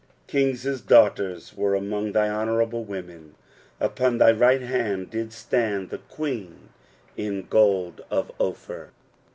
9 0.01 0.07
King's 0.25 0.81
daughters 0.81 1.55
were 1.55 1.75
among 1.75 2.11
thy 2.13 2.27
honourable 2.27 2.83
women: 2.83 3.35
upon 3.79 4.17
thy 4.17 4.31
right 4.31 4.63
hand 4.63 5.11
did 5.11 5.31
stand 5.31 5.91
the 5.91 5.99
queen 5.99 6.69
in 7.15 7.45
gold 7.47 8.01
of 8.09 8.31
Ophir, 8.39 8.85
8. 8.85 8.89